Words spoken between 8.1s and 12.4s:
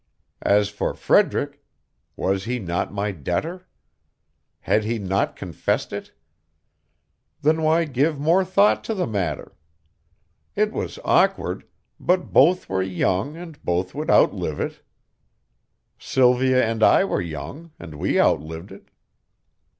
more thought to the matter? It was awkward, but